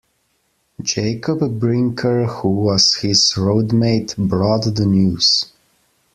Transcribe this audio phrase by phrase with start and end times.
[0.81, 5.51] Jacob Brinker, who was his roadmate, brought the news.